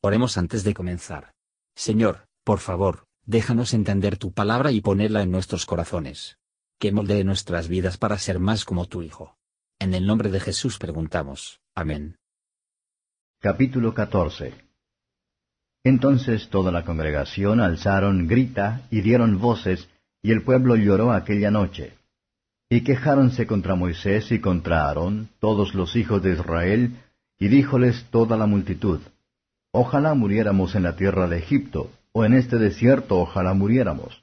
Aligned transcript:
Oremos 0.00 0.38
antes 0.38 0.62
de 0.62 0.74
comenzar. 0.74 1.32
Señor, 1.74 2.28
por 2.44 2.60
favor, 2.60 3.06
déjanos 3.26 3.74
entender 3.74 4.16
tu 4.16 4.32
palabra 4.32 4.70
y 4.70 4.80
ponerla 4.80 5.22
en 5.22 5.32
nuestros 5.32 5.66
corazones. 5.66 6.38
Que 6.78 6.92
moldee 6.92 7.24
nuestras 7.24 7.66
vidas 7.66 7.98
para 7.98 8.16
ser 8.18 8.38
más 8.38 8.64
como 8.64 8.86
tu 8.86 9.02
Hijo. 9.02 9.36
En 9.80 9.94
el 9.94 10.06
nombre 10.06 10.30
de 10.30 10.38
Jesús 10.38 10.78
preguntamos. 10.78 11.60
Amén. 11.74 12.16
Capítulo 13.40 13.92
14 13.92 14.54
Entonces 15.82 16.48
toda 16.48 16.70
la 16.70 16.84
congregación 16.84 17.60
alzaron 17.60 18.28
grita 18.28 18.86
y 18.92 19.00
dieron 19.00 19.40
voces, 19.40 19.88
y 20.22 20.30
el 20.30 20.42
pueblo 20.44 20.76
lloró 20.76 21.12
aquella 21.12 21.50
noche. 21.50 21.94
Y 22.70 22.82
quejáronse 22.82 23.48
contra 23.48 23.74
Moisés 23.74 24.30
y 24.30 24.40
contra 24.40 24.86
Aarón, 24.86 25.30
todos 25.40 25.74
los 25.74 25.96
hijos 25.96 26.22
de 26.22 26.34
Israel, 26.34 27.00
y 27.36 27.48
díjoles 27.48 28.06
toda 28.10 28.36
la 28.36 28.46
multitud, 28.46 29.00
Ojalá 29.72 30.14
muriéramos 30.14 30.74
en 30.74 30.84
la 30.84 30.96
tierra 30.96 31.28
de 31.28 31.38
Egipto, 31.38 31.90
o 32.12 32.24
en 32.24 32.34
este 32.34 32.56
desierto 32.56 33.18
ojalá 33.18 33.54
muriéramos. 33.54 34.22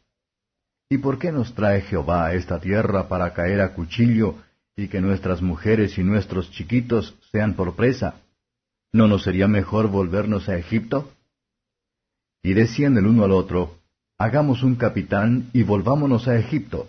¿Y 0.89 0.97
por 0.97 1.19
qué 1.19 1.31
nos 1.31 1.53
trae 1.53 1.81
Jehová 1.81 2.25
a 2.25 2.33
esta 2.33 2.59
tierra 2.59 3.07
para 3.07 3.33
caer 3.33 3.61
a 3.61 3.73
cuchillo, 3.73 4.35
y 4.75 4.87
que 4.87 5.01
nuestras 5.01 5.41
mujeres 5.41 5.97
y 5.97 6.03
nuestros 6.03 6.51
chiquitos 6.51 7.15
sean 7.31 7.53
por 7.53 7.75
presa? 7.75 8.15
¿No 8.91 9.07
nos 9.07 9.23
sería 9.23 9.47
mejor 9.47 9.89
volvernos 9.89 10.49
a 10.49 10.57
Egipto? 10.57 11.11
Y 12.43 12.53
decían 12.53 12.97
el 12.97 13.05
uno 13.05 13.23
al 13.23 13.31
otro, 13.31 13.77
Hagamos 14.17 14.63
un 14.63 14.75
capitán 14.75 15.49
y 15.51 15.63
volvámonos 15.63 16.27
a 16.29 16.37
Egipto. 16.37 16.87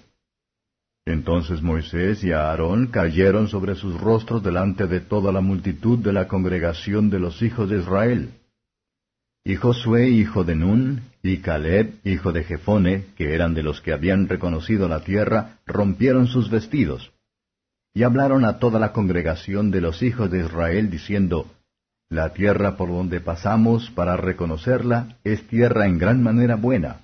Entonces 1.04 1.60
Moisés 1.60 2.22
y 2.22 2.32
Aarón 2.32 2.86
cayeron 2.86 3.48
sobre 3.48 3.74
sus 3.74 4.00
rostros 4.00 4.42
delante 4.42 4.86
de 4.86 5.00
toda 5.00 5.32
la 5.32 5.40
multitud 5.40 5.98
de 5.98 6.12
la 6.12 6.28
congregación 6.28 7.10
de 7.10 7.18
los 7.18 7.42
hijos 7.42 7.68
de 7.68 7.78
Israel. 7.78 8.30
Y 9.46 9.54
Josué, 9.54 10.08
hijo 10.08 10.42
de 10.42 10.56
Nun, 10.56 11.02
y 11.22 11.36
Caleb, 11.36 12.00
hijo 12.02 12.32
de 12.32 12.42
Jefone, 12.42 13.04
que 13.14 13.32
eran 13.32 13.54
de 13.54 13.62
los 13.62 13.80
que 13.80 13.92
habían 13.92 14.28
reconocido 14.28 14.88
la 14.88 15.04
tierra, 15.04 15.58
rompieron 15.66 16.26
sus 16.26 16.50
vestidos. 16.50 17.12
Y 17.94 18.02
hablaron 18.02 18.44
a 18.44 18.58
toda 18.58 18.80
la 18.80 18.90
congregación 18.90 19.70
de 19.70 19.80
los 19.80 20.02
hijos 20.02 20.32
de 20.32 20.40
Israel, 20.40 20.90
diciendo, 20.90 21.46
La 22.10 22.32
tierra 22.32 22.76
por 22.76 22.88
donde 22.88 23.20
pasamos 23.20 23.88
para 23.92 24.16
reconocerla 24.16 25.16
es 25.22 25.46
tierra 25.46 25.86
en 25.86 25.98
gran 25.98 26.24
manera 26.24 26.56
buena. 26.56 27.02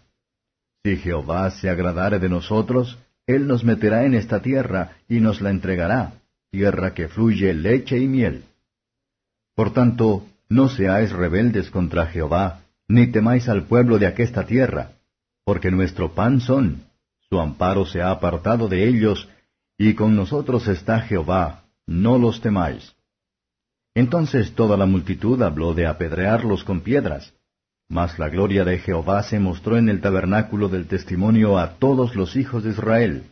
Si 0.82 0.96
Jehová 0.96 1.48
se 1.52 1.70
agradare 1.70 2.18
de 2.18 2.28
nosotros, 2.28 2.98
Él 3.24 3.46
nos 3.46 3.62
meterá 3.62 4.04
en 4.04 4.14
esta 4.14 4.42
tierra 4.42 4.96
y 5.08 5.20
nos 5.20 5.42
la 5.42 5.50
entregará, 5.50 6.14
tierra 6.50 6.92
que 6.92 7.06
fluye 7.06 7.54
leche 7.54 8.00
y 8.00 8.08
miel. 8.08 8.42
Por 9.54 9.72
tanto, 9.72 10.26
no 10.52 10.68
seáis 10.68 11.10
rebeldes 11.12 11.70
contra 11.70 12.06
Jehová, 12.06 12.60
ni 12.86 13.06
temáis 13.06 13.48
al 13.48 13.64
pueblo 13.64 13.98
de 13.98 14.06
aquesta 14.06 14.44
tierra, 14.44 14.92
porque 15.44 15.70
nuestro 15.70 16.14
pan 16.14 16.40
son, 16.40 16.84
su 17.28 17.40
amparo 17.40 17.86
se 17.86 18.02
ha 18.02 18.10
apartado 18.10 18.68
de 18.68 18.86
ellos, 18.86 19.28
y 19.78 19.94
con 19.94 20.14
nosotros 20.14 20.68
está 20.68 21.00
Jehová, 21.00 21.64
no 21.86 22.18
los 22.18 22.42
temáis. 22.42 22.94
Entonces 23.94 24.54
toda 24.54 24.76
la 24.76 24.84
multitud 24.84 25.40
habló 25.42 25.72
de 25.72 25.86
apedrearlos 25.86 26.64
con 26.64 26.82
piedras, 26.82 27.32
mas 27.88 28.18
la 28.18 28.28
gloria 28.28 28.64
de 28.64 28.78
Jehová 28.78 29.22
se 29.22 29.38
mostró 29.38 29.78
en 29.78 29.88
el 29.88 30.02
tabernáculo 30.02 30.68
del 30.68 30.86
testimonio 30.86 31.58
a 31.58 31.78
todos 31.78 32.14
los 32.14 32.36
hijos 32.36 32.62
de 32.64 32.70
Israel. 32.70 33.24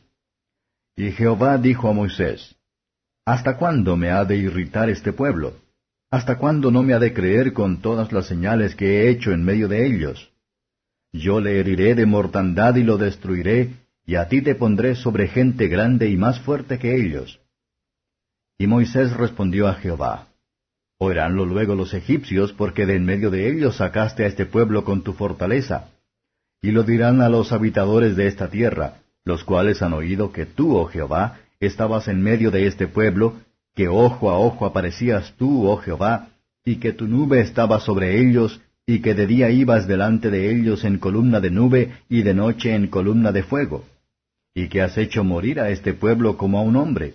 Y 0.96 1.12
Jehová 1.12 1.58
dijo 1.58 1.88
a 1.88 1.92
Moisés, 1.92 2.56
¿Hasta 3.26 3.58
cuándo 3.58 3.96
me 3.96 4.10
ha 4.10 4.24
de 4.24 4.36
irritar 4.36 4.88
este 4.88 5.12
pueblo? 5.12 5.54
¿Hasta 6.10 6.38
cuándo 6.38 6.72
no 6.72 6.82
me 6.82 6.92
ha 6.92 6.98
de 6.98 7.14
creer 7.14 7.52
con 7.52 7.80
todas 7.80 8.10
las 8.12 8.26
señales 8.26 8.74
que 8.74 9.02
he 9.02 9.10
hecho 9.10 9.30
en 9.30 9.44
medio 9.44 9.68
de 9.68 9.86
ellos? 9.86 10.30
Yo 11.12 11.40
le 11.40 11.60
heriré 11.60 11.94
de 11.94 12.04
mortandad 12.04 12.74
y 12.76 12.82
lo 12.82 12.98
destruiré, 12.98 13.74
y 14.04 14.16
a 14.16 14.28
ti 14.28 14.42
te 14.42 14.56
pondré 14.56 14.96
sobre 14.96 15.28
gente 15.28 15.68
grande 15.68 16.08
y 16.08 16.16
más 16.16 16.40
fuerte 16.40 16.78
que 16.78 16.96
ellos. 16.96 17.40
Y 18.58 18.66
Moisés 18.66 19.16
respondió 19.16 19.68
a 19.68 19.74
Jehová, 19.74 20.26
Oiránlo 20.98 21.46
luego 21.46 21.76
los 21.76 21.94
egipcios, 21.94 22.52
porque 22.52 22.86
de 22.86 22.96
en 22.96 23.04
medio 23.04 23.30
de 23.30 23.48
ellos 23.48 23.76
sacaste 23.76 24.24
a 24.24 24.26
este 24.26 24.44
pueblo 24.46 24.84
con 24.84 25.02
tu 25.02 25.14
fortaleza. 25.14 25.90
Y 26.60 26.72
lo 26.72 26.82
dirán 26.82 27.22
a 27.22 27.28
los 27.28 27.52
habitadores 27.52 28.16
de 28.16 28.26
esta 28.26 28.50
tierra, 28.50 28.96
los 29.24 29.44
cuales 29.44 29.80
han 29.80 29.94
oído 29.94 30.32
que 30.32 30.44
tú, 30.44 30.76
oh 30.76 30.86
Jehová, 30.86 31.38
estabas 31.58 32.08
en 32.08 32.20
medio 32.20 32.50
de 32.50 32.66
este 32.66 32.86
pueblo, 32.86 33.36
que 33.80 33.88
ojo 33.88 34.30
a 34.30 34.38
ojo 34.38 34.66
aparecías 34.66 35.32
tú, 35.38 35.66
oh 35.66 35.78
Jehová, 35.78 36.28
y 36.66 36.76
que 36.76 36.92
tu 36.92 37.08
nube 37.08 37.40
estaba 37.40 37.80
sobre 37.80 38.20
ellos, 38.20 38.60
y 38.84 39.00
que 39.00 39.14
de 39.14 39.26
día 39.26 39.48
ibas 39.48 39.88
delante 39.88 40.30
de 40.30 40.54
ellos 40.54 40.84
en 40.84 40.98
columna 40.98 41.40
de 41.40 41.50
nube, 41.50 41.92
y 42.06 42.20
de 42.20 42.34
noche 42.34 42.74
en 42.74 42.88
columna 42.88 43.32
de 43.32 43.42
fuego, 43.42 43.86
y 44.54 44.68
que 44.68 44.82
has 44.82 44.98
hecho 44.98 45.24
morir 45.24 45.60
a 45.60 45.70
este 45.70 45.94
pueblo 45.94 46.36
como 46.36 46.58
a 46.58 46.60
un 46.60 46.76
hombre. 46.76 47.14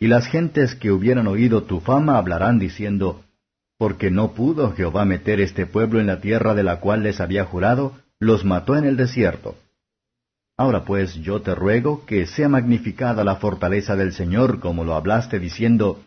Y 0.00 0.08
las 0.08 0.26
gentes 0.26 0.74
que 0.74 0.90
hubieran 0.90 1.28
oído 1.28 1.62
tu 1.62 1.78
fama 1.78 2.18
hablarán 2.18 2.58
diciendo, 2.58 3.22
porque 3.78 4.10
no 4.10 4.32
pudo 4.32 4.72
Jehová 4.72 5.04
meter 5.04 5.40
este 5.40 5.66
pueblo 5.66 6.00
en 6.00 6.08
la 6.08 6.20
tierra 6.20 6.54
de 6.54 6.64
la 6.64 6.80
cual 6.80 7.04
les 7.04 7.20
había 7.20 7.44
jurado, 7.44 7.92
los 8.18 8.44
mató 8.44 8.76
en 8.76 8.86
el 8.86 8.96
desierto. 8.96 9.54
Ahora 10.62 10.84
pues 10.84 11.16
yo 11.16 11.42
te 11.42 11.56
ruego 11.56 12.06
que 12.06 12.24
sea 12.24 12.48
magnificada 12.48 13.24
la 13.24 13.34
fortaleza 13.34 13.96
del 13.96 14.12
Señor, 14.12 14.60
como 14.60 14.84
lo 14.84 14.94
hablaste 14.94 15.40
diciendo, 15.40 16.04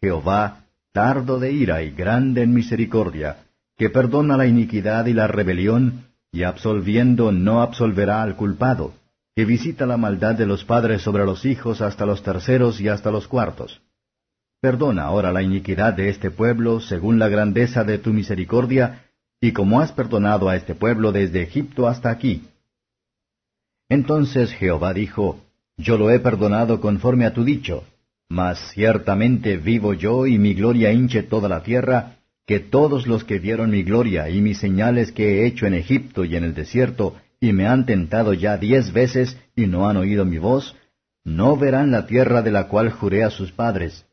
Jehová, 0.00 0.64
tardo 0.92 1.38
de 1.38 1.52
ira 1.52 1.84
y 1.84 1.92
grande 1.92 2.42
en 2.42 2.52
misericordia, 2.52 3.44
que 3.78 3.90
perdona 3.90 4.36
la 4.36 4.46
iniquidad 4.46 5.06
y 5.06 5.12
la 5.12 5.28
rebelión, 5.28 6.06
y 6.32 6.42
absolviendo 6.42 7.30
no 7.30 7.62
absolverá 7.62 8.24
al 8.24 8.34
culpado, 8.34 8.92
que 9.36 9.44
visita 9.44 9.86
la 9.86 9.96
maldad 9.96 10.34
de 10.34 10.46
los 10.46 10.64
padres 10.64 11.02
sobre 11.02 11.24
los 11.24 11.44
hijos 11.44 11.80
hasta 11.80 12.04
los 12.04 12.24
terceros 12.24 12.80
y 12.80 12.88
hasta 12.88 13.12
los 13.12 13.28
cuartos. 13.28 13.82
Perdona 14.60 15.04
ahora 15.04 15.30
la 15.30 15.42
iniquidad 15.42 15.94
de 15.94 16.08
este 16.08 16.32
pueblo 16.32 16.80
según 16.80 17.20
la 17.20 17.28
grandeza 17.28 17.84
de 17.84 17.98
tu 17.98 18.12
misericordia, 18.12 19.04
y 19.40 19.52
como 19.52 19.80
has 19.80 19.92
perdonado 19.92 20.48
a 20.48 20.56
este 20.56 20.74
pueblo 20.74 21.12
desde 21.12 21.42
Egipto 21.42 21.86
hasta 21.86 22.10
aquí 22.10 22.48
entonces 23.92 24.52
Jehová 24.52 24.92
dijo, 24.92 25.40
Yo 25.76 25.96
lo 25.96 26.10
he 26.10 26.18
perdonado 26.20 26.80
conforme 26.80 27.26
a 27.26 27.32
tu 27.32 27.44
dicho, 27.44 27.84
mas 28.28 28.58
ciertamente 28.72 29.56
vivo 29.56 29.94
yo 29.94 30.26
y 30.26 30.38
mi 30.38 30.54
gloria 30.54 30.92
hinche 30.92 31.22
toda 31.22 31.48
la 31.48 31.62
tierra, 31.62 32.16
que 32.46 32.60
todos 32.60 33.06
los 33.06 33.24
que 33.24 33.38
vieron 33.38 33.70
mi 33.70 33.82
gloria 33.82 34.28
y 34.28 34.40
mis 34.40 34.58
señales 34.58 35.12
que 35.12 35.40
he 35.40 35.46
hecho 35.46 35.66
en 35.66 35.74
Egipto 35.74 36.24
y 36.24 36.36
en 36.36 36.44
el 36.44 36.54
desierto, 36.54 37.16
y 37.40 37.52
me 37.52 37.66
han 37.66 37.86
tentado 37.86 38.34
ya 38.34 38.56
diez 38.56 38.92
veces 38.92 39.36
y 39.54 39.66
no 39.66 39.88
han 39.88 39.96
oído 39.96 40.24
mi 40.24 40.38
voz, 40.38 40.76
no 41.24 41.56
verán 41.56 41.90
la 41.90 42.06
tierra 42.06 42.42
de 42.42 42.50
la 42.50 42.68
cual 42.68 42.90
juré 42.90 43.22
a 43.22 43.30
sus 43.30 43.52
padres. 43.52 44.04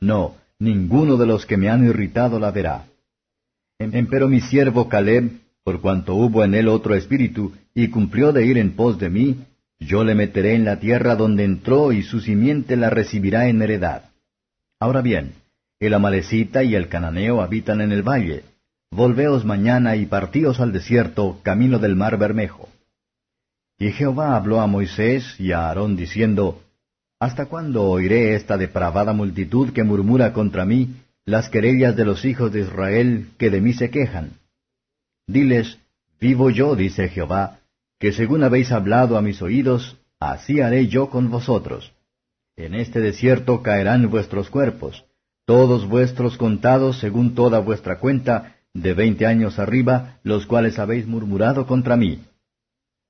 No, 0.00 0.36
ninguno 0.58 1.16
de 1.16 1.26
los 1.26 1.46
que 1.46 1.56
me 1.56 1.68
han 1.68 1.84
irritado 1.86 2.38
la 2.38 2.50
verá. 2.50 2.86
Empero 3.78 4.28
mi 4.28 4.40
siervo 4.40 4.88
Caleb 4.88 5.44
por 5.64 5.80
cuanto 5.80 6.14
hubo 6.14 6.44
en 6.44 6.54
él 6.54 6.68
otro 6.68 6.94
espíritu, 6.94 7.52
y 7.74 7.88
cumplió 7.88 8.32
de 8.32 8.46
ir 8.46 8.56
en 8.56 8.76
pos 8.76 8.98
de 8.98 9.10
mí, 9.10 9.44
yo 9.80 10.04
le 10.04 10.14
meteré 10.14 10.54
en 10.54 10.64
la 10.64 10.78
tierra 10.78 11.16
donde 11.16 11.44
entró, 11.44 11.92
y 11.92 12.02
su 12.02 12.20
simiente 12.20 12.76
la 12.76 12.90
recibirá 12.90 13.48
en 13.48 13.60
heredad. 13.60 14.04
Ahora 14.80 15.02
bien, 15.02 15.32
el 15.80 15.94
amalecita 15.94 16.62
y 16.62 16.74
el 16.74 16.88
cananeo 16.88 17.42
habitan 17.42 17.80
en 17.80 17.92
el 17.92 18.02
valle. 18.02 18.44
Volveos 18.90 19.44
mañana 19.44 19.96
y 19.96 20.06
partíos 20.06 20.60
al 20.60 20.72
desierto, 20.72 21.40
camino 21.42 21.78
del 21.78 21.96
mar 21.96 22.16
Bermejo. 22.16 22.68
Y 23.78 23.90
Jehová 23.90 24.36
habló 24.36 24.60
a 24.60 24.68
Moisés 24.68 25.38
y 25.40 25.50
a 25.50 25.66
Aarón 25.66 25.96
diciendo, 25.96 26.62
¿Hasta 27.18 27.46
cuándo 27.46 27.82
oiré 27.84 28.34
esta 28.34 28.56
depravada 28.56 29.12
multitud 29.12 29.72
que 29.72 29.82
murmura 29.82 30.32
contra 30.32 30.64
mí, 30.64 30.94
las 31.24 31.48
querellas 31.48 31.96
de 31.96 32.04
los 32.04 32.24
hijos 32.24 32.52
de 32.52 32.60
Israel 32.60 33.28
que 33.36 33.50
de 33.50 33.60
mí 33.60 33.72
se 33.72 33.90
quejan? 33.90 34.32
Diles, 35.26 35.78
vivo 36.20 36.50
yo, 36.50 36.76
dice 36.76 37.08
Jehová, 37.08 37.58
que 37.98 38.12
según 38.12 38.42
habéis 38.42 38.72
hablado 38.72 39.16
a 39.16 39.22
mis 39.22 39.40
oídos, 39.42 39.98
así 40.20 40.60
haré 40.60 40.88
yo 40.88 41.10
con 41.10 41.30
vosotros. 41.30 41.92
En 42.56 42.74
este 42.74 43.00
desierto 43.00 43.62
caerán 43.62 44.10
vuestros 44.10 44.50
cuerpos, 44.50 45.04
todos 45.46 45.88
vuestros 45.88 46.36
contados 46.36 46.98
según 46.98 47.34
toda 47.34 47.58
vuestra 47.58 47.98
cuenta, 47.98 48.56
de 48.72 48.94
veinte 48.94 49.26
años 49.26 49.58
arriba, 49.58 50.18
los 50.22 50.46
cuales 50.46 50.78
habéis 50.78 51.06
murmurado 51.06 51.66
contra 51.66 51.96
mí. 51.96 52.22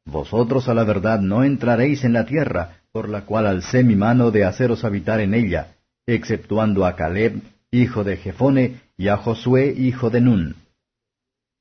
Vosotros 0.05 0.69
a 0.69 0.75
la 0.75 0.85
verdad 0.85 1.21
no 1.21 1.45
entraréis 1.45 2.05
en 2.05 2.13
la 2.13 2.27
tierra, 2.27 2.83
por 2.93 3.09
la 3.09 3.23
cual 3.23 3.47
alcé 3.47 3.83
mi 3.83 3.97
mano 3.97 4.31
de 4.31 4.45
haceros 4.45 4.85
habitar 4.85 5.21
en 5.21 5.33
ella, 5.33 5.77
exceptuando 6.07 6.85
a 6.85 6.97
Caleb, 6.97 7.41
hijo 7.71 8.05
de 8.05 8.17
Jefone, 8.17 8.81
y 8.97 9.09
a 9.09 9.17
Josué, 9.17 9.75
hijo 9.77 10.11
de 10.11 10.21
Nun. 10.21 10.57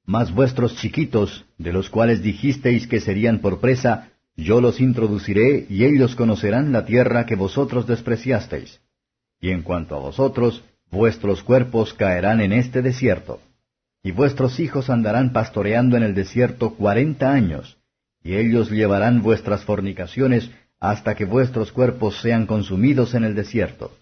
Mas 0.06 0.34
vuestros 0.34 0.76
chiquitos, 0.76 1.46
de 1.58 1.72
los 1.72 1.90
cuales 1.90 2.22
dijisteis 2.22 2.88
que 2.88 3.00
serían 3.00 3.40
por 3.40 3.60
presa, 3.60 4.10
yo 4.36 4.60
los 4.60 4.82
introduciré 4.82 5.66
y 5.70 5.86
ellos 5.86 6.16
conocerán 6.16 6.72
la 6.72 6.86
tierra 6.86 7.26
que 7.26 7.36
vosotros 7.36 7.88
despreciasteis. 7.88 8.82
Y 9.40 9.52
en 9.52 9.62
cuanto 9.62 9.96
a 9.96 10.00
vosotros, 10.00 10.64
vuestros 10.92 11.44
cuerpos 11.44 11.94
caerán 11.94 12.42
en 12.42 12.52
este 12.52 12.82
desierto. 12.82 13.40
Y 14.04 14.12
vuestros 14.12 14.60
hijos 14.60 14.90
andarán 14.90 15.32
pastoreando 15.32 15.96
en 15.96 16.04
el 16.04 16.14
desierto 16.14 16.76
cuarenta 16.76 17.32
años, 17.32 17.78
y 18.24 18.36
ellos 18.36 18.70
llevarán 18.70 19.22
vuestras 19.22 19.64
fornicaciones 19.64 20.52
hasta 20.80 21.16
que 21.16 21.24
vuestros 21.24 21.72
cuerpos 21.72 22.20
sean 22.22 22.46
consumidos 22.46 23.14
en 23.14 23.24
el 23.24 23.36
desierto. 23.36 23.96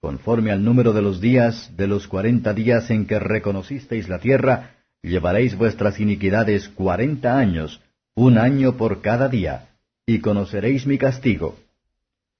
Conforme 0.00 0.50
al 0.50 0.64
número 0.64 0.94
de 0.94 1.02
los 1.02 1.20
días, 1.20 1.76
de 1.76 1.86
los 1.86 2.06
cuarenta 2.06 2.54
días 2.54 2.90
en 2.90 3.06
que 3.06 3.18
reconocisteis 3.18 4.08
la 4.08 4.18
tierra, 4.18 4.75
llevaréis 5.06 5.56
vuestras 5.56 6.00
iniquidades 6.00 6.68
cuarenta 6.68 7.38
años, 7.38 7.80
un 8.16 8.38
año 8.38 8.76
por 8.76 9.02
cada 9.02 9.28
día, 9.28 9.68
y 10.04 10.18
conoceréis 10.18 10.86
mi 10.86 10.98
castigo. 10.98 11.56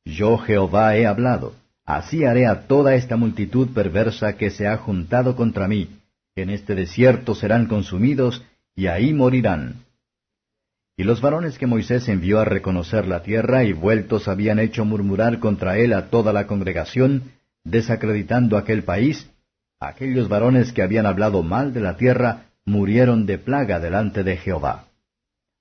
Yo 0.04 0.36
Jehová 0.38 0.96
he 0.96 1.06
hablado, 1.06 1.54
así 1.84 2.24
haré 2.24 2.46
a 2.46 2.66
toda 2.66 2.96
esta 2.96 3.16
multitud 3.16 3.68
perversa 3.72 4.36
que 4.36 4.50
se 4.50 4.66
ha 4.66 4.76
juntado 4.78 5.36
contra 5.36 5.68
mí, 5.68 5.90
en 6.34 6.50
este 6.50 6.74
desierto 6.74 7.36
serán 7.36 7.66
consumidos, 7.66 8.44
y 8.74 8.88
ahí 8.88 9.14
morirán. 9.14 9.84
Y 10.96 11.04
los 11.04 11.20
varones 11.20 11.58
que 11.58 11.66
Moisés 11.66 12.08
envió 12.08 12.40
a 12.40 12.44
reconocer 12.44 13.06
la 13.06 13.22
tierra 13.22 13.62
y 13.64 13.72
vueltos 13.72 14.26
habían 14.28 14.58
hecho 14.58 14.84
murmurar 14.84 15.38
contra 15.38 15.78
él 15.78 15.92
a 15.92 16.08
toda 16.08 16.32
la 16.32 16.46
congregación, 16.46 17.32
desacreditando 17.64 18.56
aquel 18.56 18.82
país, 18.82 19.30
aquellos 19.78 20.28
varones 20.28 20.72
que 20.72 20.82
habían 20.82 21.06
hablado 21.06 21.42
mal 21.42 21.72
de 21.72 21.80
la 21.80 21.96
tierra 21.96 22.45
murieron 22.66 23.24
de 23.24 23.38
plaga 23.38 23.80
delante 23.80 24.24
de 24.24 24.36
Jehová. 24.36 24.88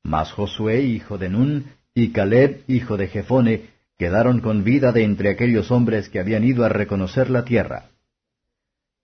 Mas 0.03 0.31
Josué, 0.31 0.81
hijo 0.81 1.17
de 1.17 1.29
Nun, 1.29 1.65
y 1.93 2.11
Caleb, 2.11 2.63
hijo 2.67 2.97
de 2.97 3.07
Jefone, 3.07 3.69
quedaron 3.97 4.41
con 4.41 4.63
vida 4.63 4.91
de 4.91 5.03
entre 5.03 5.29
aquellos 5.29 5.71
hombres 5.71 6.09
que 6.09 6.19
habían 6.19 6.43
ido 6.43 6.65
a 6.65 6.69
reconocer 6.69 7.29
la 7.29 7.45
tierra. 7.45 7.85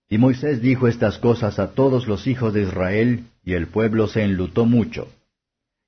Y 0.08 0.18
Moisés 0.18 0.60
dijo 0.60 0.88
estas 0.88 1.16
cosas 1.16 1.58
a 1.58 1.72
todos 1.72 2.06
los 2.06 2.26
hijos 2.26 2.52
de 2.52 2.62
Israel, 2.62 3.24
y 3.42 3.54
el 3.54 3.68
pueblo 3.68 4.08
se 4.08 4.22
enlutó 4.22 4.66
mucho. 4.66 5.08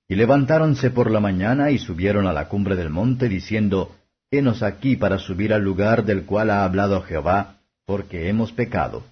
Y 0.08 0.14
levantáronse 0.14 0.90
por 0.90 1.10
la 1.10 1.20
mañana 1.20 1.70
y 1.70 1.78
subieron 1.78 2.26
a 2.26 2.32
la 2.32 2.48
cumbre 2.48 2.76
del 2.76 2.90
monte, 2.90 3.28
diciendo, 3.28 3.94
Henos 4.30 4.62
aquí 4.62 4.96
para 4.96 5.18
subir 5.18 5.52
al 5.52 5.62
lugar 5.62 6.04
del 6.04 6.24
cual 6.24 6.50
ha 6.50 6.64
hablado 6.64 7.02
Jehová, 7.02 7.58
porque 7.84 8.28
hemos 8.28 8.52
pecado. 8.52 9.04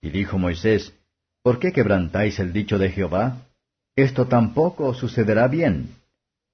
Y 0.00 0.10
dijo 0.10 0.38
Moisés, 0.38 0.94
¿Por 1.42 1.58
qué 1.58 1.72
quebrantáis 1.72 2.38
el 2.38 2.52
dicho 2.52 2.78
de 2.78 2.90
Jehová? 2.90 3.48
Esto 3.96 4.26
tampoco 4.26 4.94
sucederá 4.94 5.48
bien. 5.48 5.96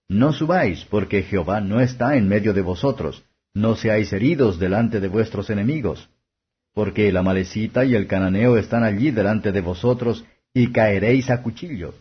No 0.09 0.33
subáis, 0.33 0.85
porque 0.87 1.23
Jehová 1.23 1.61
no 1.61 1.81
está 1.81 2.17
en 2.17 2.27
medio 2.27 2.55
de 2.55 2.63
vosotros, 2.63 3.23
no 3.53 3.77
seáis 3.77 4.13
heridos 4.13 4.59
delante 4.59 5.01
de 5.01 5.09
vuestros 5.09 5.51
enemigos. 5.51 6.09
Porque 6.73 7.13
la 7.13 7.23
malecita 7.23 7.85
y 7.85 7.95
el 7.95 8.07
cananeo 8.07 8.57
están 8.57 8.83
allí 8.83 9.11
delante 9.11 9.53
de 9.53 9.61
vosotros, 9.61 10.25
y 10.55 10.73
caeréis 10.73 11.29
a 11.29 11.43
cuchillo. 11.43 11.95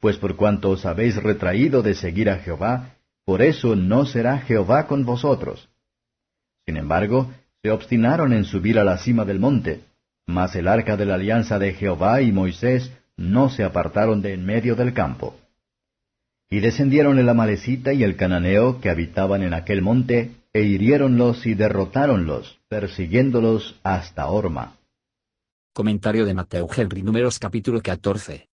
Pues 0.00 0.16
por 0.16 0.34
cuanto 0.34 0.70
os 0.70 0.84
habéis 0.84 1.22
retraído 1.22 1.82
de 1.82 1.94
seguir 1.94 2.28
a 2.28 2.38
Jehová, 2.38 2.96
por 3.24 3.40
eso 3.40 3.76
no 3.76 4.04
será 4.04 4.38
Jehová 4.38 4.88
con 4.88 5.04
vosotros. 5.04 5.68
Sin 6.66 6.76
embargo, 6.76 7.32
se 7.62 7.70
obstinaron 7.70 8.32
en 8.32 8.44
subir 8.44 8.80
a 8.80 8.84
la 8.84 8.98
cima 8.98 9.24
del 9.24 9.38
monte, 9.38 9.84
mas 10.26 10.54
el 10.56 10.68
arca 10.68 10.96
de 10.96 11.06
la 11.06 11.14
alianza 11.14 11.58
de 11.58 11.74
Jehová 11.74 12.22
y 12.22 12.32
Moisés 12.32 12.92
no 13.16 13.50
se 13.50 13.64
apartaron 13.64 14.22
de 14.22 14.34
en 14.34 14.44
medio 14.44 14.74
del 14.74 14.94
campo. 14.94 15.36
Y 16.50 16.60
descendieron 16.60 17.18
el 17.18 17.28
amalecita 17.28 17.92
y 17.92 18.04
el 18.04 18.16
cananeo 18.16 18.80
que 18.80 18.90
habitaban 18.90 19.42
en 19.42 19.54
aquel 19.54 19.82
monte, 19.82 20.36
e 20.52 20.62
hiriéronlos 20.62 21.46
y 21.46 21.54
derrotáronlos, 21.54 22.60
persiguiéndolos 22.68 23.80
hasta 23.82 24.26
Orma. 24.26 24.76
Comentario 25.72 26.26
de 26.26 26.34
Mateo 26.34 26.68
Henry 26.74 27.02
Números 27.02 27.38
capítulo 27.38 27.80
14. 27.80 28.50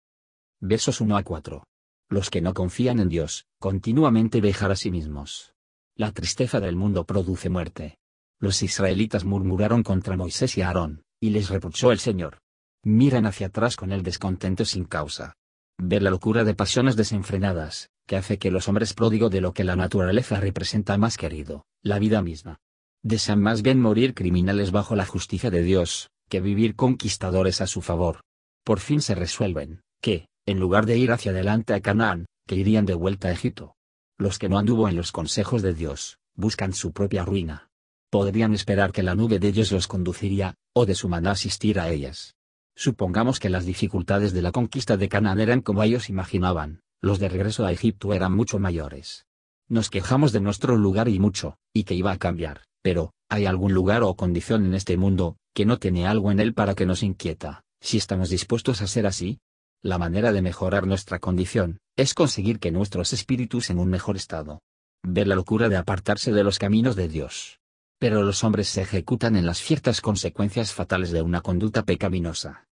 Versos 0.61 1.01
1 1.01 1.17
a 1.17 1.23
4. 1.23 1.65
Los 2.11 2.29
que 2.29 2.43
no 2.43 2.53
confían 2.53 3.01
en 3.01 3.09
Dios, 3.09 3.47
continuamente 3.59 4.43
dejar 4.43 4.71
a 4.71 4.77
sí 4.77 4.91
mismos. 4.91 5.55
La 5.95 6.13
tristeza 6.13 6.61
del 6.61 6.77
mundo 6.77 7.05
produce 7.05 7.49
muerte. 7.49 7.99
Los 8.39 8.63
israelitas 8.63 9.25
murmuraron 9.25 9.83
contra 9.83 10.19
Moisés 10.19 10.59
y 10.59 10.63
Aarón, 10.63 11.06
y 11.21 11.31
les 11.31 11.49
reprochó 11.49 11.93
el 11.93 11.99
Señor. 11.99 12.39
Miran 12.85 13.27
hacia 13.27 13.49
atrás 13.49 13.77
con 13.77 13.93
el 13.93 14.03
descontento 14.03 14.65
sin 14.65 14.85
causa. 14.85 15.35
Ver 15.79 16.03
la 16.03 16.11
locura 16.11 16.45
de 16.45 16.55
pasiones 16.55 16.97
desenfrenadas, 16.97 17.91
que 18.07 18.17
hace 18.17 18.39
que 18.39 18.51
los 18.51 18.69
hombres 18.69 18.95
pródigo 18.95 19.29
de 19.29 19.41
lo 19.41 19.53
que 19.53 19.65
la 19.65 19.77
naturaleza 19.77 20.41
representa 20.41 20.97
más 20.97 21.17
querido, 21.17 21.65
la 21.83 21.99
vida 21.99 22.23
misma. 22.23 22.59
Desean 23.03 23.41
más 23.41 23.63
bien 23.63 23.81
morir 23.81 24.15
criminales 24.15 24.71
bajo 24.71 24.97
la 24.97 25.07
justicia 25.07 25.51
de 25.51 25.63
Dios, 25.63 26.11
que 26.29 26.41
vivir 26.41 26.77
conquistadores 26.77 27.61
a 27.61 27.67
su 27.67 27.83
favor. 27.83 28.21
Por 28.65 28.81
fin 28.81 29.01
se 29.01 29.15
resuelven, 29.15 29.81
que, 30.01 30.29
en 30.47 30.61
lugar 30.61 30.87
de 30.87 30.97
ir 30.97 31.13
hacia 31.13 31.33
adelante 31.33 31.75
a 31.75 31.81
Canaán, 31.81 32.27
que 32.47 32.57
irían 32.57 32.87
de 32.87 32.95
vuelta 32.95 33.29
a 33.29 33.33
Egipto. 33.33 33.75
Los 34.19 34.39
que 34.39 34.49
no 34.49 34.59
anduvo 34.59 34.89
en 34.89 34.97
los 34.97 35.13
consejos 35.13 35.63
de 35.63 35.75
Dios, 35.75 36.19
buscan 36.35 36.73
su 36.73 36.93
propia 36.93 37.25
ruina. 37.25 37.69
Podrían 38.11 38.55
esperar 38.55 38.93
que 38.93 39.03
la 39.03 39.15
nube 39.15 39.39
de 39.39 39.53
Dios 39.53 39.73
los 39.73 39.89
conduciría, 39.89 40.55
o 40.73 40.87
de 40.87 40.95
su 40.95 41.09
maná 41.09 41.33
asistir 41.33 41.81
a 41.81 41.91
ellas. 41.91 42.35
Supongamos 42.77 43.41
que 43.41 43.51
las 43.51 43.65
dificultades 43.65 44.33
de 44.33 44.43
la 44.43 44.53
conquista 44.53 44.97
de 44.97 45.09
Canaán 45.09 45.41
eran 45.41 45.61
como 45.61 45.83
ellos 45.83 46.09
imaginaban, 46.09 46.83
los 47.01 47.19
de 47.19 47.29
regreso 47.29 47.65
a 47.65 47.73
Egipto 47.73 48.13
eran 48.13 48.33
mucho 48.33 48.59
mayores. 48.59 49.27
Nos 49.69 49.91
quejamos 49.91 50.33
de 50.33 50.41
nuestro 50.41 50.77
lugar 50.77 51.09
y 51.09 51.19
mucho, 51.19 51.57
y 51.73 51.85
que 51.85 51.95
iba 51.95 52.13
a 52.13 52.19
cambiar, 52.19 52.63
pero, 52.83 53.13
¿hay 53.29 53.47
algún 53.47 53.75
lugar 53.75 54.03
o 54.05 54.15
condición 54.15 54.65
en 54.65 54.75
este 54.75 54.97
mundo, 54.97 55.37
que 55.55 55.67
no 55.67 55.79
tiene 55.79 56.07
algo 56.07 56.31
en 56.31 56.39
él 56.39 56.55
para 56.55 56.75
que 56.75 56.87
nos 56.87 57.03
inquieta, 57.03 57.65
si 57.81 57.97
estamos 57.97 58.31
dispuestos 58.31 58.83
a 58.83 58.87
ser 58.87 59.07
así? 59.07 59.41
La 59.83 59.99
manera 59.99 60.33
de 60.33 60.43
mejorar 60.43 60.87
nuestra 60.87 61.19
condición, 61.19 61.79
es 61.97 62.15
conseguir 62.15 62.61
que 62.61 62.71
nuestros 62.71 63.13
espíritus 63.13 63.71
en 63.71 63.79
un 63.79 63.89
mejor 63.89 64.17
estado. 64.17 64.61
Ver 65.03 65.27
la 65.27 65.35
locura 65.35 65.69
de 65.69 65.77
apartarse 65.77 66.33
de 66.33 66.45
los 66.45 66.59
caminos 66.59 66.95
de 66.95 67.09
Dios, 67.09 67.59
pero 67.99 68.23
los 68.23 68.45
hombres 68.45 68.69
se 68.69 68.83
ejecutan 68.83 69.37
en 69.37 69.47
las 69.47 69.59
ciertas 69.59 70.01
consecuencias 70.01 70.73
fatales 70.73 71.11
de 71.11 71.23
una 71.23 71.41
conducta 71.41 71.85
pecaminosa. 71.85 72.69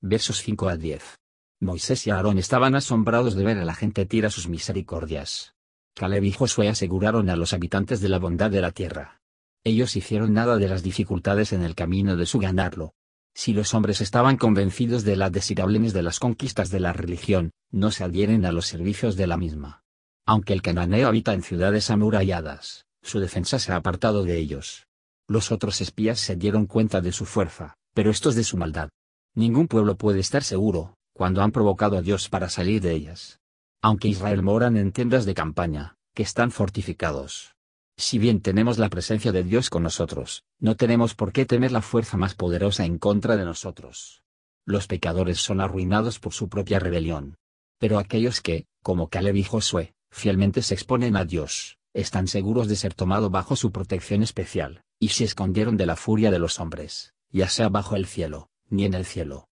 Versos 0.00 0.38
5 0.42 0.68
a 0.68 0.76
10. 0.76 1.18
Moisés 1.60 2.06
y 2.06 2.10
Aarón 2.10 2.38
estaban 2.38 2.74
asombrados 2.74 3.34
de 3.34 3.44
ver 3.44 3.58
a 3.58 3.64
la 3.64 3.74
gente 3.74 4.06
tirar 4.06 4.30
sus 4.32 4.48
misericordias. 4.48 5.54
Caleb 5.94 6.24
y 6.24 6.32
Josué 6.32 6.68
aseguraron 6.68 7.28
a 7.28 7.36
los 7.36 7.52
habitantes 7.52 8.00
de 8.00 8.08
la 8.08 8.18
bondad 8.18 8.50
de 8.50 8.60
la 8.60 8.72
tierra. 8.72 9.20
Ellos 9.64 9.94
hicieron 9.94 10.32
nada 10.32 10.56
de 10.56 10.68
las 10.68 10.82
dificultades 10.82 11.52
en 11.52 11.62
el 11.62 11.74
camino 11.74 12.16
de 12.16 12.26
su 12.26 12.38
ganarlo. 12.38 12.94
Si 13.34 13.52
los 13.52 13.74
hombres 13.74 14.00
estaban 14.00 14.36
convencidos 14.36 15.04
de 15.04 15.16
la 15.16 15.30
desirablenes 15.30 15.92
de 15.92 16.02
las 16.02 16.18
conquistas 16.18 16.70
de 16.70 16.80
la 16.80 16.92
religión, 16.92 17.52
no 17.70 17.90
se 17.90 18.04
adhieren 18.04 18.44
a 18.44 18.52
los 18.52 18.66
servicios 18.66 19.16
de 19.16 19.26
la 19.26 19.36
misma. 19.36 19.84
Aunque 20.26 20.52
el 20.52 20.62
cananeo 20.62 21.08
habita 21.08 21.32
en 21.32 21.42
ciudades 21.42 21.90
amuralladas, 21.90 22.86
su 23.02 23.20
defensa 23.20 23.58
se 23.58 23.72
ha 23.72 23.76
apartado 23.76 24.24
de 24.24 24.38
ellos. 24.38 24.86
Los 25.28 25.52
otros 25.52 25.80
espías 25.80 26.20
se 26.20 26.36
dieron 26.36 26.66
cuenta 26.66 27.00
de 27.00 27.12
su 27.12 27.24
fuerza, 27.24 27.74
pero 27.94 28.10
estos 28.10 28.34
de 28.34 28.44
su 28.44 28.56
maldad. 28.56 28.88
Ningún 29.34 29.68
pueblo 29.68 29.96
puede 29.96 30.20
estar 30.20 30.42
seguro, 30.42 30.94
cuando 31.12 31.42
han 31.42 31.52
provocado 31.52 31.96
a 31.96 32.02
Dios 32.02 32.28
para 32.28 32.48
salir 32.48 32.80
de 32.80 32.92
ellas. 32.92 33.40
Aunque 33.80 34.08
Israel 34.08 34.42
moran 34.42 34.76
en 34.76 34.92
tiendas 34.92 35.24
de 35.24 35.34
campaña, 35.34 35.96
que 36.14 36.22
están 36.22 36.50
fortificados. 36.50 37.54
Si 37.96 38.18
bien 38.18 38.40
tenemos 38.40 38.78
la 38.78 38.88
presencia 38.88 39.32
de 39.32 39.42
Dios 39.42 39.70
con 39.70 39.82
nosotros, 39.82 40.44
no 40.58 40.76
tenemos 40.76 41.14
por 41.14 41.32
qué 41.32 41.46
temer 41.46 41.72
la 41.72 41.82
fuerza 41.82 42.16
más 42.16 42.34
poderosa 42.34 42.84
en 42.84 42.98
contra 42.98 43.36
de 43.36 43.44
nosotros. 43.44 44.22
Los 44.64 44.86
pecadores 44.86 45.38
son 45.38 45.60
arruinados 45.60 46.18
por 46.18 46.32
su 46.32 46.48
propia 46.48 46.78
rebelión. 46.78 47.36
Pero 47.78 47.98
aquellos 47.98 48.40
que, 48.40 48.66
como 48.82 49.08
Caleb 49.08 49.36
y 49.36 49.44
Josué, 49.44 49.94
fielmente 50.10 50.62
se 50.62 50.74
exponen 50.74 51.16
a 51.16 51.24
Dios, 51.24 51.78
están 51.94 52.28
seguros 52.28 52.68
de 52.68 52.76
ser 52.76 52.94
tomado 52.94 53.30
bajo 53.30 53.56
su 53.56 53.70
protección 53.72 54.22
especial, 54.22 54.82
y 54.98 55.08
se 55.08 55.24
escondieron 55.24 55.76
de 55.76 55.86
la 55.86 55.96
furia 55.96 56.30
de 56.30 56.38
los 56.38 56.60
hombres, 56.60 57.12
ya 57.30 57.48
sea 57.48 57.68
bajo 57.68 57.96
el 57.96 58.06
cielo, 58.06 58.48
ni 58.68 58.84
en 58.84 58.94
el 58.94 59.04
cielo. 59.04 59.48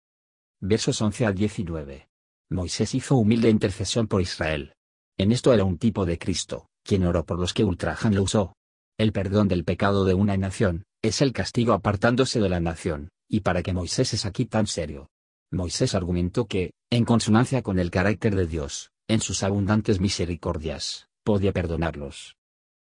Versos 0.59 1.01
11 1.01 1.25
al 1.25 1.35
19. 1.35 2.09
Moisés 2.49 2.95
hizo 2.95 3.15
humilde 3.15 3.49
intercesión 3.49 4.07
por 4.07 4.21
Israel. 4.21 4.73
En 5.17 5.31
esto 5.31 5.53
era 5.53 5.63
un 5.63 5.77
tipo 5.77 6.05
de 6.05 6.17
Cristo, 6.17 6.69
quien 6.83 7.05
oró 7.05 7.25
por 7.25 7.39
los 7.39 7.53
que 7.53 7.63
ultrajan 7.63 8.15
lo 8.15 8.23
usó. 8.23 8.53
El 8.97 9.11
perdón 9.11 9.47
del 9.47 9.63
pecado 9.63 10.05
de 10.05 10.13
una 10.13 10.37
nación, 10.37 10.83
es 11.01 11.21
el 11.21 11.33
castigo 11.33 11.73
apartándose 11.73 12.39
de 12.39 12.49
la 12.49 12.59
nación, 12.59 13.09
y 13.27 13.41
para 13.41 13.61
que 13.63 13.73
Moisés 13.73 14.13
es 14.13 14.25
aquí 14.25 14.45
tan 14.45 14.67
serio. 14.67 15.09
Moisés 15.51 15.95
argumentó 15.95 16.45
que, 16.45 16.71
en 16.89 17.05
consonancia 17.05 17.61
con 17.61 17.79
el 17.79 17.91
carácter 17.91 18.35
de 18.35 18.47
Dios, 18.47 18.91
en 19.07 19.21
sus 19.21 19.43
abundantes 19.43 19.99
misericordias, 19.99 21.06
podía 21.27 21.51
perdonarlos. 21.51 22.37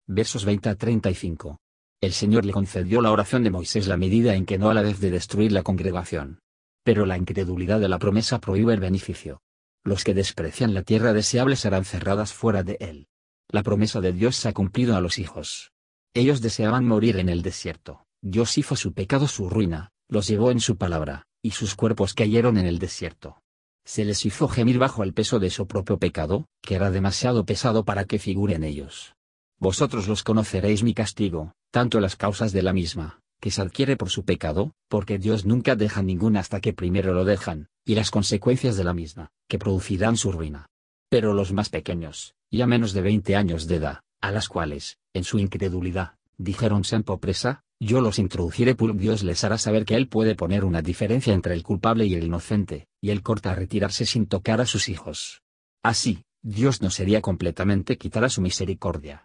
Versos 0.06 0.44
20 0.44 0.68
a 0.68 0.76
35. 0.76 1.58
El 2.00 2.12
Señor 2.12 2.44
le 2.44 2.52
concedió 2.52 3.02
la 3.02 3.10
oración 3.10 3.42
de 3.42 3.50
Moisés 3.50 3.88
la 3.88 3.96
medida 3.96 4.36
en 4.36 4.46
que 4.46 4.56
no 4.56 4.70
a 4.70 4.74
la 4.74 4.82
vez 4.82 5.00
de 5.00 5.10
destruir 5.10 5.50
la 5.50 5.64
congregación. 5.64 6.38
Pero 6.84 7.06
la 7.06 7.18
incredulidad 7.18 7.80
de 7.80 7.88
la 7.88 7.98
promesa 7.98 8.40
prohíbe 8.40 8.72
el 8.72 8.78
beneficio. 8.78 9.42
Los 9.82 10.04
que 10.04 10.14
desprecian 10.14 10.74
la 10.74 10.82
tierra 10.84 11.12
deseable 11.12 11.56
serán 11.56 11.84
cerradas 11.84 12.32
fuera 12.32 12.62
de 12.62 12.76
él. 12.78 13.08
La 13.48 13.64
promesa 13.64 14.00
de 14.00 14.12
Dios 14.12 14.36
se 14.36 14.48
ha 14.48 14.52
cumplido 14.52 14.94
a 14.94 15.00
los 15.00 15.18
hijos. 15.18 15.72
Ellos 16.14 16.40
deseaban 16.40 16.86
morir 16.86 17.16
en 17.16 17.30
el 17.30 17.42
desierto. 17.42 18.06
Dios 18.22 18.56
hizo 18.58 18.76
su 18.76 18.92
pecado 18.92 19.26
su 19.26 19.50
ruina, 19.50 19.90
los 20.08 20.28
llevó 20.28 20.52
en 20.52 20.60
su 20.60 20.76
palabra, 20.76 21.26
y 21.42 21.50
sus 21.50 21.74
cuerpos 21.74 22.14
cayeron 22.14 22.58
en 22.58 22.66
el 22.66 22.78
desierto. 22.78 23.42
Se 23.84 24.04
les 24.04 24.24
hizo 24.26 24.48
gemir 24.48 24.78
bajo 24.78 25.02
el 25.02 25.14
peso 25.14 25.38
de 25.38 25.50
su 25.50 25.66
propio 25.66 25.98
pecado, 25.98 26.46
que 26.62 26.74
era 26.74 26.90
demasiado 26.90 27.44
pesado 27.44 27.84
para 27.84 28.04
que 28.04 28.18
figuren 28.18 28.64
ellos. 28.64 29.14
Vosotros 29.58 30.08
los 30.08 30.22
conoceréis 30.22 30.82
mi 30.82 30.94
castigo, 30.94 31.52
tanto 31.70 32.00
las 32.00 32.16
causas 32.16 32.52
de 32.52 32.62
la 32.62 32.72
misma, 32.72 33.20
que 33.40 33.50
se 33.50 33.62
adquiere 33.62 33.96
por 33.96 34.10
su 34.10 34.24
pecado, 34.24 34.72
porque 34.88 35.18
Dios 35.18 35.44
nunca 35.44 35.76
deja 35.76 36.02
ninguna 36.02 36.40
hasta 36.40 36.60
que 36.60 36.72
primero 36.72 37.14
lo 37.14 37.24
dejan, 37.24 37.68
y 37.84 37.94
las 37.94 38.10
consecuencias 38.10 38.76
de 38.76 38.84
la 38.84 38.94
misma, 38.94 39.30
que 39.48 39.58
producirán 39.58 40.16
su 40.16 40.30
ruina. 40.32 40.66
Pero 41.08 41.34
los 41.34 41.52
más 41.52 41.70
pequeños, 41.70 42.34
ya 42.50 42.66
menos 42.66 42.92
de 42.92 43.02
veinte 43.02 43.36
años 43.36 43.66
de 43.66 43.76
edad, 43.76 44.00
a 44.20 44.30
las 44.30 44.48
cuales, 44.48 44.98
en 45.14 45.24
su 45.24 45.38
incredulidad, 45.38 46.14
dijeron 46.36 46.84
sean 46.84 47.02
popresa, 47.02 47.64
yo 47.82 48.02
los 48.02 48.18
introduciré 48.18 48.76
Dios 48.94 49.22
les 49.22 49.42
hará 49.42 49.56
saber 49.56 49.86
que 49.86 49.96
Él 49.96 50.06
puede 50.06 50.34
poner 50.34 50.66
una 50.66 50.82
diferencia 50.82 51.32
entre 51.32 51.54
el 51.54 51.62
culpable 51.62 52.04
y 52.04 52.14
el 52.14 52.24
inocente, 52.24 52.86
y 53.00 53.08
Él 53.08 53.22
corta 53.22 53.52
a 53.52 53.54
retirarse 53.54 54.04
sin 54.04 54.26
tocar 54.26 54.60
a 54.60 54.66
sus 54.66 54.90
hijos. 54.90 55.40
Así, 55.82 56.22
Dios 56.42 56.82
no 56.82 56.90
sería 56.90 57.22
completamente 57.22 57.96
quitar 57.96 58.24
a 58.24 58.28
su 58.28 58.42
misericordia. 58.42 59.24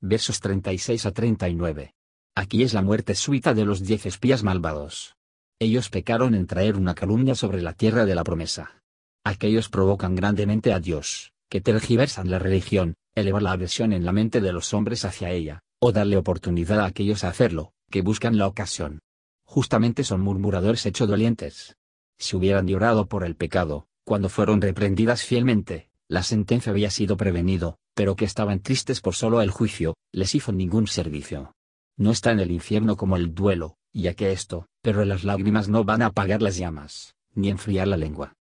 Versos 0.00 0.40
36 0.40 1.04
a 1.04 1.12
39. 1.12 1.94
Aquí 2.34 2.62
es 2.62 2.72
la 2.72 2.82
muerte 2.82 3.14
súbita 3.14 3.52
de 3.52 3.66
los 3.66 3.82
diez 3.82 4.06
espías 4.06 4.42
malvados. 4.42 5.14
Ellos 5.60 5.90
pecaron 5.90 6.34
en 6.34 6.46
traer 6.46 6.76
una 6.76 6.94
calumnia 6.94 7.34
sobre 7.34 7.60
la 7.60 7.74
tierra 7.74 8.06
de 8.06 8.14
la 8.14 8.24
promesa. 8.24 8.82
Aquellos 9.24 9.68
provocan 9.68 10.14
grandemente 10.14 10.72
a 10.72 10.80
Dios, 10.80 11.32
que 11.50 11.60
tergiversan 11.60 12.30
la 12.30 12.38
religión, 12.38 12.94
elevar 13.14 13.42
la 13.42 13.52
aversión 13.52 13.92
en 13.92 14.04
la 14.04 14.12
mente 14.12 14.40
de 14.40 14.52
los 14.52 14.74
hombres 14.74 15.04
hacia 15.04 15.30
ella, 15.30 15.63
o 15.78 15.92
darle 15.92 16.16
oportunidad 16.16 16.80
a 16.80 16.86
aquellos 16.86 17.24
a 17.24 17.28
hacerlo, 17.28 17.72
que 17.90 18.02
buscan 18.02 18.38
la 18.38 18.46
ocasión. 18.46 19.00
Justamente 19.44 20.04
son 20.04 20.20
murmuradores 20.20 20.86
hecho 20.86 21.06
dolientes. 21.06 21.76
Si 22.18 22.36
hubieran 22.36 22.66
llorado 22.66 23.06
por 23.06 23.24
el 23.24 23.36
pecado, 23.36 23.86
cuando 24.04 24.28
fueron 24.28 24.60
reprendidas 24.60 25.22
fielmente, 25.22 25.90
la 26.08 26.22
sentencia 26.22 26.70
había 26.70 26.90
sido 26.90 27.16
prevenido, 27.16 27.78
pero 27.94 28.16
que 28.16 28.24
estaban 28.24 28.60
tristes 28.60 29.00
por 29.00 29.14
solo 29.14 29.40
el 29.40 29.50
juicio, 29.50 29.94
les 30.12 30.34
hizo 30.34 30.52
ningún 30.52 30.86
servicio. 30.86 31.54
No 31.96 32.10
está 32.10 32.32
en 32.32 32.40
el 32.40 32.50
infierno 32.50 32.96
como 32.96 33.16
el 33.16 33.34
duelo, 33.34 33.76
ya 33.92 34.14
que 34.14 34.32
esto, 34.32 34.66
pero 34.82 35.04
las 35.04 35.24
lágrimas 35.24 35.68
no 35.68 35.84
van 35.84 36.02
a 36.02 36.06
apagar 36.06 36.42
las 36.42 36.56
llamas, 36.56 37.14
ni 37.34 37.48
enfriar 37.48 37.86
la 37.88 37.96
lengua. 37.96 38.34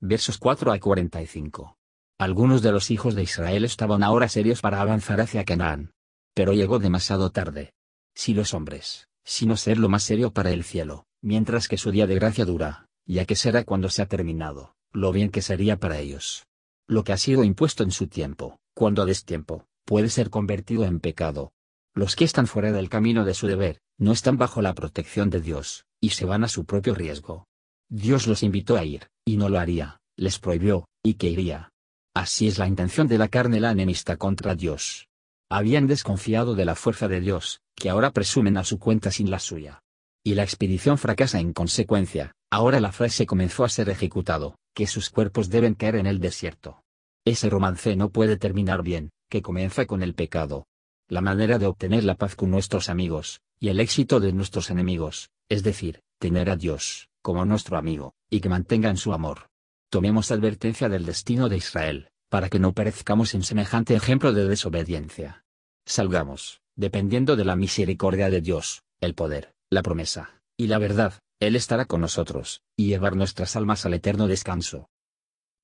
Versos 0.00 0.38
4 0.38 0.72
a 0.72 0.78
45. 0.78 1.76
Algunos 2.18 2.62
de 2.62 2.72
los 2.72 2.90
hijos 2.90 3.14
de 3.14 3.22
Israel 3.22 3.64
estaban 3.64 4.02
ahora 4.02 4.28
serios 4.28 4.60
para 4.60 4.80
avanzar 4.80 5.20
hacia 5.20 5.44
Canaán. 5.44 5.92
Pero 6.40 6.54
llegó 6.54 6.78
demasiado 6.78 7.28
tarde. 7.28 7.74
Si 8.14 8.32
los 8.32 8.54
hombres, 8.54 9.08
sino 9.24 9.58
ser 9.58 9.76
lo 9.76 9.90
más 9.90 10.04
serio 10.04 10.32
para 10.32 10.52
el 10.52 10.64
cielo, 10.64 11.04
mientras 11.20 11.68
que 11.68 11.76
su 11.76 11.90
día 11.90 12.06
de 12.06 12.14
gracia 12.14 12.46
dura, 12.46 12.86
ya 13.04 13.26
que 13.26 13.36
será 13.36 13.62
cuando 13.64 13.90
se 13.90 14.00
ha 14.00 14.06
terminado, 14.06 14.74
lo 14.90 15.12
bien 15.12 15.28
que 15.28 15.42
sería 15.42 15.76
para 15.76 15.98
ellos. 15.98 16.46
Lo 16.88 17.04
que 17.04 17.12
ha 17.12 17.18
sido 17.18 17.44
impuesto 17.44 17.82
en 17.82 17.90
su 17.90 18.06
tiempo, 18.06 18.58
cuando 18.72 19.02
a 19.02 19.04
destiempo, 19.04 19.66
puede 19.84 20.08
ser 20.08 20.30
convertido 20.30 20.86
en 20.86 21.00
pecado. 21.00 21.52
Los 21.92 22.16
que 22.16 22.24
están 22.24 22.46
fuera 22.46 22.72
del 22.72 22.88
camino 22.88 23.26
de 23.26 23.34
su 23.34 23.46
deber, 23.46 23.82
no 23.98 24.12
están 24.12 24.38
bajo 24.38 24.62
la 24.62 24.72
protección 24.72 25.28
de 25.28 25.42
Dios, 25.42 25.84
y 26.00 26.08
se 26.08 26.24
van 26.24 26.42
a 26.42 26.48
su 26.48 26.64
propio 26.64 26.94
riesgo. 26.94 27.48
Dios 27.90 28.26
los 28.26 28.42
invitó 28.42 28.78
a 28.78 28.84
ir, 28.86 29.08
y 29.26 29.36
no 29.36 29.50
lo 29.50 29.58
haría, 29.58 30.00
les 30.16 30.38
prohibió, 30.38 30.88
y 31.02 31.16
que 31.16 31.28
iría. 31.28 31.68
Así 32.14 32.48
es 32.48 32.56
la 32.56 32.66
intención 32.66 33.08
de 33.08 33.18
la 33.18 33.28
carne 33.28 33.60
la 33.60 33.72
enemista 33.72 34.16
contra 34.16 34.54
Dios. 34.54 35.09
Habían 35.50 35.88
desconfiado 35.88 36.54
de 36.54 36.64
la 36.64 36.76
fuerza 36.76 37.08
de 37.08 37.20
Dios, 37.20 37.60
que 37.74 37.90
ahora 37.90 38.12
presumen 38.12 38.56
a 38.56 38.64
su 38.64 38.78
cuenta 38.78 39.10
sin 39.10 39.30
la 39.30 39.40
suya. 39.40 39.82
Y 40.24 40.34
la 40.34 40.44
expedición 40.44 40.96
fracasa 40.96 41.40
en 41.40 41.52
consecuencia, 41.52 42.32
ahora 42.50 42.78
la 42.78 42.92
frase 42.92 43.26
comenzó 43.26 43.64
a 43.64 43.68
ser 43.68 43.88
ejecutado, 43.88 44.54
que 44.74 44.86
sus 44.86 45.10
cuerpos 45.10 45.50
deben 45.50 45.74
caer 45.74 45.96
en 45.96 46.06
el 46.06 46.20
desierto. 46.20 46.82
Ese 47.24 47.50
romance 47.50 47.96
no 47.96 48.10
puede 48.10 48.36
terminar 48.36 48.82
bien, 48.82 49.10
que 49.28 49.42
comienza 49.42 49.86
con 49.86 50.02
el 50.02 50.14
pecado. 50.14 50.66
La 51.08 51.20
manera 51.20 51.58
de 51.58 51.66
obtener 51.66 52.04
la 52.04 52.14
paz 52.14 52.36
con 52.36 52.50
nuestros 52.50 52.88
amigos, 52.88 53.40
y 53.58 53.68
el 53.68 53.80
éxito 53.80 54.20
de 54.20 54.32
nuestros 54.32 54.70
enemigos, 54.70 55.30
es 55.48 55.64
decir, 55.64 56.00
tener 56.20 56.48
a 56.48 56.56
Dios, 56.56 57.08
como 57.22 57.44
nuestro 57.44 57.76
amigo, 57.76 58.14
y 58.30 58.40
que 58.40 58.48
mantenga 58.48 58.88
en 58.88 58.96
su 58.96 59.12
amor 59.12 59.50
tomemos 59.90 60.30
advertencia 60.30 60.88
del 60.88 61.04
destino 61.04 61.48
de 61.48 61.56
Israel, 61.56 62.10
para 62.30 62.48
que 62.48 62.60
no 62.60 62.72
perezcamos 62.72 63.34
en 63.34 63.42
semejante 63.42 63.94
ejemplo 63.94 64.32
de 64.32 64.48
desobediencia. 64.48 65.44
Salgamos, 65.84 66.62
dependiendo 66.76 67.36
de 67.36 67.44
la 67.44 67.56
misericordia 67.56 68.30
de 68.30 68.40
Dios, 68.40 68.84
el 69.00 69.14
poder, 69.14 69.52
la 69.68 69.82
promesa, 69.82 70.40
y 70.56 70.68
la 70.68 70.78
verdad, 70.78 71.14
Él 71.40 71.56
estará 71.56 71.86
con 71.86 72.00
nosotros, 72.00 72.62
y 72.76 72.86
llevar 72.86 73.16
nuestras 73.16 73.56
almas 73.56 73.84
al 73.84 73.94
eterno 73.94 74.28
descanso. 74.28 74.88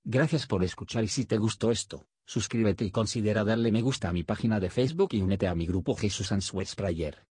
Gracias 0.05 0.47
por 0.47 0.65
escuchar 0.65 1.05
y 1.05 1.09
si 1.09 1.25
te 1.25 1.39
gustó 1.39 1.71
esto, 1.71 2.07
suscríbete 2.27 2.85
y 2.85 2.91
considera 2.91 3.45
darle 3.45 3.71
me 3.71 3.83
gusta 3.83 4.09
a 4.09 4.13
mi 4.13 4.25
página 4.25 4.59
de 4.59 4.71
Facebook 4.71 5.11
y 5.13 5.23
únete 5.23 5.47
a 5.47 5.55
mi 5.55 5.67
grupo 5.67 5.95
Jesús 5.95 6.33
Answers 6.33 6.75
Prayer. 6.75 7.27